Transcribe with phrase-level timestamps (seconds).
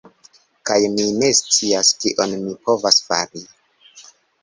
[0.69, 3.47] Kaj, mi ne scias kion mi povas fari.